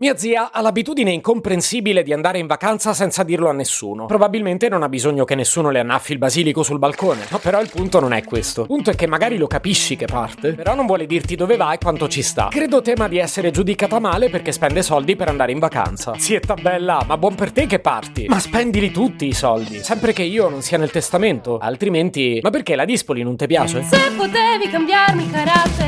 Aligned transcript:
Mia 0.00 0.16
zia 0.16 0.52
ha 0.52 0.60
l'abitudine 0.60 1.10
incomprensibile 1.10 2.04
di 2.04 2.12
andare 2.12 2.38
in 2.38 2.46
vacanza 2.46 2.94
senza 2.94 3.24
dirlo 3.24 3.48
a 3.48 3.52
nessuno. 3.52 4.06
Probabilmente 4.06 4.68
non 4.68 4.84
ha 4.84 4.88
bisogno 4.88 5.24
che 5.24 5.34
nessuno 5.34 5.70
le 5.70 5.80
annaffi 5.80 6.12
il 6.12 6.18
basilico 6.18 6.62
sul 6.62 6.78
balcone. 6.78 7.26
No, 7.28 7.38
però 7.38 7.60
il 7.60 7.68
punto 7.68 7.98
non 7.98 8.12
è 8.12 8.22
questo. 8.22 8.60
Il 8.60 8.66
punto 8.68 8.90
è 8.90 8.94
che 8.94 9.08
magari 9.08 9.36
lo 9.36 9.48
capisci 9.48 9.96
che 9.96 10.04
parte, 10.04 10.52
però 10.52 10.76
non 10.76 10.86
vuole 10.86 11.04
dirti 11.04 11.34
dove 11.34 11.56
va 11.56 11.72
e 11.72 11.78
quanto 11.78 12.06
ci 12.06 12.22
sta. 12.22 12.46
Credo 12.48 12.80
tema 12.80 13.08
di 13.08 13.18
essere 13.18 13.50
giudicata 13.50 13.98
male 13.98 14.30
perché 14.30 14.52
spende 14.52 14.82
soldi 14.82 15.16
per 15.16 15.30
andare 15.30 15.50
in 15.50 15.58
vacanza. 15.58 16.14
Zietta 16.16 16.54
bella, 16.54 17.02
ma 17.04 17.18
buon 17.18 17.34
per 17.34 17.50
te 17.50 17.66
che 17.66 17.80
parti. 17.80 18.26
Ma 18.28 18.38
spendili 18.38 18.92
tutti 18.92 19.26
i 19.26 19.34
soldi. 19.34 19.82
Sempre 19.82 20.12
che 20.12 20.22
io 20.22 20.48
non 20.48 20.62
sia 20.62 20.78
nel 20.78 20.92
testamento. 20.92 21.58
Altrimenti. 21.58 22.38
Ma 22.40 22.50
perché 22.50 22.76
la 22.76 22.84
Dispoli 22.84 23.24
non 23.24 23.34
ti 23.34 23.48
piace? 23.48 23.82
Se 23.82 24.12
potevi 24.16 24.70
cambiarmi 24.70 25.28
carattere, 25.28 25.87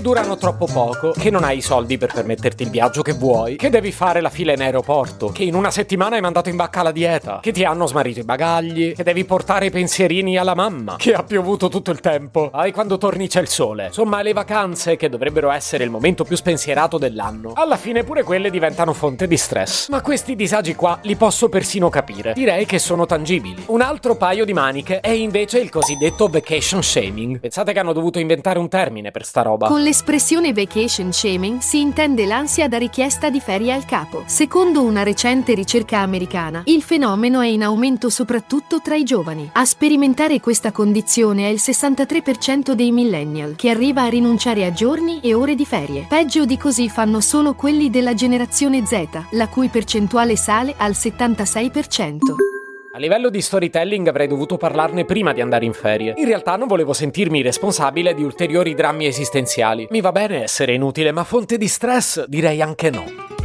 Durano 0.00 0.36
troppo 0.36 0.66
poco, 0.66 1.12
che 1.12 1.30
non 1.30 1.44
hai 1.44 1.58
i 1.58 1.62
soldi 1.62 1.98
per 1.98 2.12
permetterti 2.12 2.62
il 2.62 2.70
viaggio 2.70 3.02
che 3.02 3.12
vuoi, 3.12 3.56
che 3.56 3.70
devi 3.70 3.92
fare 3.92 4.20
la 4.20 4.30
fila 4.30 4.52
in 4.52 4.62
aeroporto, 4.62 5.28
che 5.28 5.42
in 5.42 5.54
una 5.54 5.70
settimana 5.70 6.16
hai 6.16 6.20
mandato 6.20 6.48
in 6.48 6.56
bacca 6.56 6.82
la 6.82 6.92
dieta, 6.92 7.40
che 7.42 7.52
ti 7.52 7.64
hanno 7.64 7.86
smarrito 7.86 8.20
i 8.20 8.24
bagagli, 8.24 8.94
che 8.94 9.02
devi 9.02 9.24
portare 9.24 9.66
i 9.66 9.70
pensierini 9.70 10.36
alla 10.36 10.54
mamma, 10.54 10.96
che 10.96 11.12
ha 11.14 11.22
piovuto 11.22 11.68
tutto 11.68 11.90
il 11.90 12.00
tempo, 12.00 12.50
hai 12.52 12.72
quando 12.72 12.98
torni 12.98 13.28
c'è 13.28 13.40
il 13.40 13.48
sole. 13.48 13.86
Insomma, 13.86 14.22
le 14.22 14.32
vacanze, 14.32 14.96
che 14.96 15.08
dovrebbero 15.08 15.50
essere 15.50 15.84
il 15.84 15.90
momento 15.90 16.24
più 16.24 16.36
spensierato 16.36 16.98
dell'anno, 16.98 17.52
alla 17.54 17.76
fine 17.76 18.04
pure 18.04 18.22
quelle 18.22 18.50
diventano 18.50 18.92
fonte 18.92 19.26
di 19.26 19.36
stress. 19.36 19.88
Ma 19.88 20.00
questi 20.00 20.36
disagi 20.36 20.74
qua 20.74 20.98
li 21.02 21.16
posso 21.16 21.48
persino 21.48 21.88
capire. 21.88 22.32
Direi 22.32 22.66
che 22.66 22.78
sono 22.78 23.06
tangibili. 23.06 23.64
Un 23.66 23.80
altro 23.80 24.16
paio 24.16 24.44
di 24.44 24.52
maniche 24.52 25.00
è 25.00 25.10
invece 25.10 25.58
il 25.58 25.70
cosiddetto 25.70 26.28
vacation 26.28 26.82
shaming. 26.82 27.40
Pensate 27.40 27.72
che 27.72 27.78
hanno 27.78 27.92
dovuto 27.92 28.18
inventare 28.18 28.58
un 28.58 28.68
termine 28.68 29.10
per 29.10 29.24
sta 29.24 29.42
roba. 29.42 29.68
Con 29.68 29.82
l'espressione 29.88 30.52
vacation 30.52 31.14
shaming 31.14 31.60
si 31.60 31.80
intende 31.80 32.26
l'ansia 32.26 32.68
da 32.68 32.76
richiesta 32.76 33.30
di 33.30 33.40
ferie 33.40 33.72
al 33.72 33.86
capo. 33.86 34.22
Secondo 34.26 34.82
una 34.82 35.02
recente 35.02 35.54
ricerca 35.54 36.00
americana, 36.00 36.60
il 36.66 36.82
fenomeno 36.82 37.40
è 37.40 37.46
in 37.46 37.62
aumento 37.62 38.10
soprattutto 38.10 38.82
tra 38.82 38.96
i 38.96 39.04
giovani. 39.04 39.48
A 39.50 39.64
sperimentare 39.64 40.40
questa 40.40 40.72
condizione 40.72 41.46
è 41.46 41.48
il 41.48 41.58
63% 41.58 42.72
dei 42.72 42.92
millennial, 42.92 43.56
che 43.56 43.70
arriva 43.70 44.02
a 44.02 44.08
rinunciare 44.08 44.66
a 44.66 44.72
giorni 44.72 45.20
e 45.22 45.32
ore 45.32 45.54
di 45.54 45.64
ferie. 45.64 46.04
Peggio 46.06 46.44
di 46.44 46.58
così 46.58 46.90
fanno 46.90 47.22
solo 47.22 47.54
quelli 47.54 47.88
della 47.88 48.12
generazione 48.12 48.84
Z, 48.84 49.06
la 49.30 49.48
cui 49.48 49.68
percentuale 49.68 50.36
sale 50.36 50.74
al 50.76 50.90
76%. 50.90 52.57
A 52.90 52.98
livello 52.98 53.28
di 53.28 53.42
storytelling 53.42 54.08
avrei 54.08 54.26
dovuto 54.26 54.56
parlarne 54.56 55.04
prima 55.04 55.34
di 55.34 55.42
andare 55.42 55.66
in 55.66 55.74
ferie. 55.74 56.14
In 56.16 56.24
realtà 56.24 56.56
non 56.56 56.66
volevo 56.66 56.94
sentirmi 56.94 57.42
responsabile 57.42 58.14
di 58.14 58.22
ulteriori 58.22 58.74
drammi 58.74 59.04
esistenziali. 59.04 59.86
Mi 59.90 60.00
va 60.00 60.10
bene 60.10 60.42
essere 60.42 60.72
inutile, 60.72 61.12
ma 61.12 61.22
fonte 61.24 61.58
di 61.58 61.68
stress 61.68 62.24
direi 62.24 62.62
anche 62.62 62.88
no. 62.88 63.37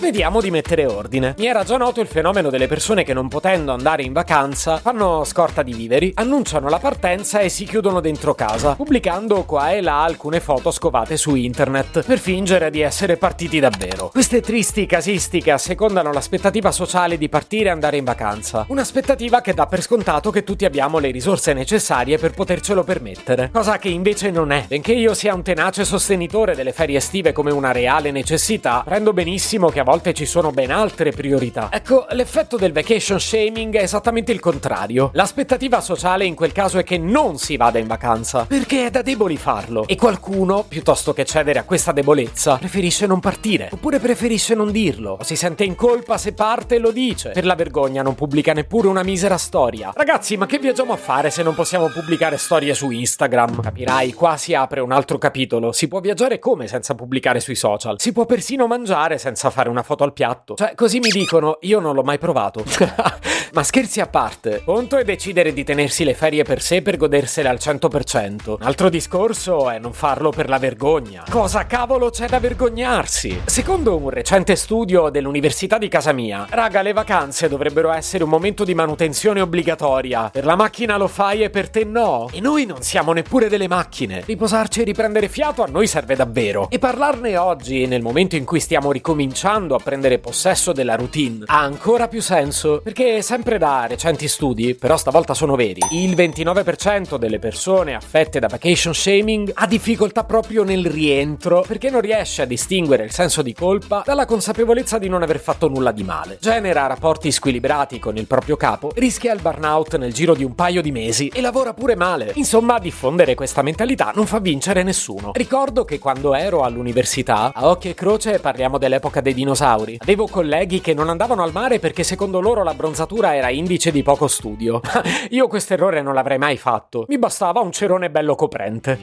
Vediamo 0.00 0.40
di 0.40 0.50
mettere 0.50 0.86
ordine. 0.86 1.34
Mi 1.36 1.46
era 1.46 1.62
già 1.62 1.76
noto 1.76 2.00
il 2.00 2.06
fenomeno 2.06 2.48
delle 2.48 2.66
persone 2.66 3.04
che 3.04 3.12
non 3.12 3.28
potendo 3.28 3.72
andare 3.72 4.02
in 4.02 4.14
vacanza 4.14 4.78
fanno 4.78 5.24
scorta 5.24 5.62
di 5.62 5.74
viveri, 5.74 6.10
annunciano 6.14 6.70
la 6.70 6.78
partenza 6.78 7.40
e 7.40 7.50
si 7.50 7.66
chiudono 7.66 8.00
dentro 8.00 8.34
casa, 8.34 8.76
pubblicando 8.76 9.44
qua 9.44 9.72
e 9.72 9.82
là 9.82 10.02
alcune 10.02 10.40
foto 10.40 10.70
scovate 10.70 11.18
su 11.18 11.34
internet 11.34 12.02
per 12.06 12.18
fingere 12.18 12.70
di 12.70 12.80
essere 12.80 13.18
partiti 13.18 13.60
davvero. 13.60 14.08
Queste 14.08 14.40
tristi 14.40 14.86
casistiche 14.86 15.50
assecondano 15.50 16.12
l'aspettativa 16.12 16.72
sociale 16.72 17.18
di 17.18 17.28
partire 17.28 17.66
e 17.68 17.72
andare 17.72 17.98
in 17.98 18.04
vacanza, 18.04 18.64
un'aspettativa 18.68 19.42
che 19.42 19.52
dà 19.52 19.66
per 19.66 19.82
scontato 19.82 20.30
che 20.30 20.44
tutti 20.44 20.64
abbiamo 20.64 20.98
le 20.98 21.10
risorse 21.10 21.52
necessarie 21.52 22.16
per 22.16 22.30
potercelo 22.30 22.84
permettere, 22.84 23.50
cosa 23.52 23.76
che 23.76 23.90
invece 23.90 24.30
non 24.30 24.50
è. 24.50 24.64
Benché 24.66 24.92
io 24.92 25.12
sia 25.12 25.34
un 25.34 25.42
tenace 25.42 25.84
sostenitore 25.84 26.54
delle 26.54 26.72
ferie 26.72 26.96
estive 26.96 27.32
come 27.32 27.52
una 27.52 27.70
reale 27.70 28.10
necessità, 28.10 28.80
prendo 28.82 29.12
benissimo 29.12 29.68
che 29.68 29.80
a 29.80 29.89
volte 29.90 30.14
ci 30.14 30.24
sono 30.24 30.52
ben 30.52 30.70
altre 30.70 31.10
priorità. 31.10 31.68
Ecco, 31.72 32.06
l'effetto 32.10 32.56
del 32.56 32.70
vacation 32.70 33.18
shaming 33.18 33.74
è 33.74 33.82
esattamente 33.82 34.30
il 34.30 34.38
contrario. 34.38 35.10
L'aspettativa 35.14 35.80
sociale 35.80 36.24
in 36.24 36.36
quel 36.36 36.52
caso 36.52 36.78
è 36.78 36.84
che 36.84 36.96
non 36.96 37.38
si 37.38 37.56
vada 37.56 37.80
in 37.80 37.88
vacanza, 37.88 38.44
perché 38.44 38.86
è 38.86 38.90
da 38.90 39.02
deboli 39.02 39.36
farlo. 39.36 39.88
E 39.88 39.96
qualcuno, 39.96 40.62
piuttosto 40.62 41.12
che 41.12 41.24
cedere 41.24 41.58
a 41.58 41.64
questa 41.64 41.90
debolezza, 41.90 42.58
preferisce 42.58 43.08
non 43.08 43.18
partire, 43.18 43.68
oppure 43.72 43.98
preferisce 43.98 44.54
non 44.54 44.70
dirlo, 44.70 45.16
o 45.18 45.24
si 45.24 45.34
sente 45.34 45.64
in 45.64 45.74
colpa 45.74 46.18
se 46.18 46.34
parte 46.34 46.76
e 46.76 46.78
lo 46.78 46.92
dice. 46.92 47.30
Per 47.30 47.44
la 47.44 47.56
vergogna 47.56 48.02
non 48.02 48.14
pubblica 48.14 48.52
neppure 48.52 48.86
una 48.86 49.02
misera 49.02 49.38
storia. 49.38 49.90
Ragazzi, 49.92 50.36
ma 50.36 50.46
che 50.46 50.60
viaggiamo 50.60 50.92
a 50.92 50.98
fare 50.98 51.30
se 51.30 51.42
non 51.42 51.56
possiamo 51.56 51.88
pubblicare 51.88 52.36
storie 52.36 52.74
su 52.74 52.92
Instagram? 52.92 53.60
Capirai, 53.60 54.12
qua 54.12 54.36
si 54.36 54.54
apre 54.54 54.78
un 54.78 54.92
altro 54.92 55.18
capitolo. 55.18 55.72
Si 55.72 55.88
può 55.88 55.98
viaggiare 55.98 56.38
come 56.38 56.68
senza 56.68 56.94
pubblicare 56.94 57.40
sui 57.40 57.56
social? 57.56 57.96
Si 57.98 58.12
può 58.12 58.24
persino 58.24 58.68
mangiare 58.68 59.18
senza 59.18 59.50
fare 59.50 59.68
una 59.68 59.78
una 59.80 59.82
foto 59.82 60.04
al 60.04 60.12
piatto. 60.12 60.54
Cioè, 60.54 60.74
così 60.74 60.98
mi 61.00 61.10
dicono, 61.10 61.58
io 61.62 61.80
non 61.80 61.94
l'ho 61.94 62.02
mai 62.02 62.18
provato. 62.18 62.62
Ma 63.52 63.64
scherzi 63.64 64.00
a 64.00 64.06
parte, 64.06 64.62
conto 64.64 64.96
è 64.96 65.02
decidere 65.02 65.52
di 65.52 65.64
tenersi 65.64 66.04
le 66.04 66.14
ferie 66.14 66.44
per 66.44 66.62
sé 66.62 66.82
per 66.82 66.96
godersele 66.96 67.48
al 67.48 67.58
100%. 67.60 68.50
Un 68.50 68.56
altro 68.60 68.88
discorso 68.88 69.68
è 69.70 69.78
non 69.78 69.92
farlo 69.92 70.30
per 70.30 70.48
la 70.48 70.58
vergogna. 70.58 71.24
Cosa 71.28 71.66
cavolo 71.66 72.10
c'è 72.10 72.28
da 72.28 72.38
vergognarsi? 72.38 73.42
Secondo 73.46 73.96
un 73.96 74.08
recente 74.10 74.54
studio 74.54 75.08
dell'Università 75.08 75.78
di 75.78 75.88
casa 75.88 76.12
mia, 76.12 76.46
raga, 76.48 76.82
le 76.82 76.92
vacanze 76.92 77.48
dovrebbero 77.48 77.90
essere 77.90 78.22
un 78.22 78.30
momento 78.30 78.62
di 78.62 78.74
manutenzione 78.74 79.40
obbligatoria. 79.40 80.30
Per 80.30 80.44
la 80.44 80.54
macchina 80.54 80.96
lo 80.96 81.08
fai 81.08 81.42
e 81.42 81.50
per 81.50 81.70
te 81.70 81.82
no. 81.84 82.28
E 82.32 82.40
noi 82.40 82.66
non 82.66 82.82
siamo 82.82 83.12
neppure 83.12 83.48
delle 83.48 83.66
macchine. 83.66 84.22
Riposarci 84.24 84.82
e 84.82 84.84
riprendere 84.84 85.28
fiato 85.28 85.64
a 85.64 85.66
noi 85.66 85.88
serve 85.88 86.14
davvero. 86.14 86.68
E 86.70 86.78
parlarne 86.78 87.36
oggi, 87.36 87.86
nel 87.86 88.02
momento 88.02 88.36
in 88.36 88.44
cui 88.44 88.60
stiamo 88.60 88.92
ricominciando 88.92 89.69
a 89.74 89.80
prendere 89.82 90.18
possesso 90.18 90.72
della 90.72 90.96
routine, 90.96 91.44
ha 91.46 91.60
ancora 91.60 92.08
più 92.08 92.20
senso. 92.20 92.80
Perché 92.82 93.22
sempre 93.22 93.58
da 93.58 93.86
recenti 93.86 94.28
studi, 94.28 94.74
però 94.74 94.96
stavolta 94.96 95.34
sono 95.34 95.56
veri, 95.56 95.80
il 95.92 96.14
29% 96.14 97.16
delle 97.16 97.38
persone 97.38 97.94
affette 97.94 98.38
da 98.38 98.48
vacation 98.48 98.94
shaming 98.94 99.50
ha 99.54 99.66
difficoltà 99.66 100.24
proprio 100.24 100.64
nel 100.64 100.86
rientro 100.86 101.64
perché 101.66 101.90
non 101.90 102.00
riesce 102.00 102.42
a 102.42 102.46
distinguere 102.46 103.04
il 103.04 103.12
senso 103.12 103.42
di 103.42 103.52
colpa 103.52 104.02
dalla 104.04 104.26
consapevolezza 104.26 104.98
di 104.98 105.08
non 105.08 105.22
aver 105.22 105.38
fatto 105.38 105.68
nulla 105.68 105.92
di 105.92 106.02
male. 106.02 106.38
Genera 106.40 106.86
rapporti 106.86 107.30
squilibrati 107.30 107.98
con 107.98 108.16
il 108.16 108.26
proprio 108.26 108.56
capo, 108.56 108.90
rischia 108.94 109.32
il 109.32 109.40
burnout 109.40 109.96
nel 109.96 110.12
giro 110.12 110.34
di 110.34 110.44
un 110.44 110.54
paio 110.54 110.82
di 110.82 110.92
mesi 110.92 111.28
e 111.28 111.40
lavora 111.40 111.74
pure 111.74 111.96
male. 111.96 112.32
Insomma, 112.34 112.78
diffondere 112.78 113.34
questa 113.34 113.62
mentalità 113.62 114.12
non 114.14 114.26
fa 114.26 114.38
vincere 114.38 114.82
nessuno. 114.82 115.30
Ricordo 115.34 115.84
che 115.84 115.98
quando 115.98 116.34
ero 116.34 116.62
all'università, 116.62 117.52
a 117.54 117.68
occhio 117.68 117.90
e 117.90 117.94
croce 117.94 118.38
parliamo 118.38 118.78
dell'epoca 118.78 119.20
dei 119.20 119.34
dinosauri, 119.60 119.98
avevo 120.00 120.26
colleghi 120.26 120.80
che 120.80 120.94
non 120.94 121.10
andavano 121.10 121.42
al 121.42 121.52
mare 121.52 121.78
perché 121.78 122.02
secondo 122.02 122.40
loro 122.40 122.62
la 122.62 122.74
bronzatura 122.74 123.36
era 123.36 123.50
indice 123.50 123.90
di 123.90 124.02
poco 124.02 124.26
studio. 124.26 124.80
Io 125.30 125.46
questo 125.48 125.74
errore 125.74 126.00
non 126.00 126.14
l'avrei 126.14 126.38
mai 126.38 126.56
fatto. 126.56 127.04
Mi 127.08 127.18
bastava 127.18 127.60
un 127.60 127.70
cerone 127.70 128.10
bello 128.10 128.34
coprente. 128.34 128.98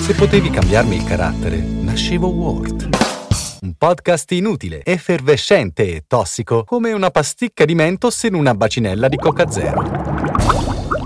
Se 0.00 0.14
potevi 0.14 0.50
cambiarmi 0.50 0.96
il 0.96 1.04
carattere, 1.04 1.56
nascevo 1.58 2.28
Ward. 2.28 2.88
Un 3.60 3.74
podcast 3.76 4.30
inutile, 4.32 4.82
effervescente 4.84 5.96
e 5.96 6.04
tossico, 6.06 6.62
come 6.64 6.92
una 6.92 7.10
pasticca 7.10 7.64
di 7.64 7.74
mentos 7.74 8.22
in 8.22 8.34
una 8.34 8.54
bacinella 8.54 9.08
di 9.08 9.16
Coca 9.16 9.50
Zero. 9.50 10.17